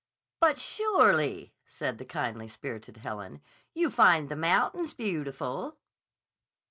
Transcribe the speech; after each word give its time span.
"But 0.39 0.57
surely," 0.57 1.53
said 1.63 1.99
the 1.99 2.05
kindly 2.05 2.47
spirited 2.47 2.97
Helen, 2.97 3.39
"you 3.75 3.91
find 3.91 4.29
the 4.29 4.35
mountains 4.35 4.95
beautiful." 4.95 5.77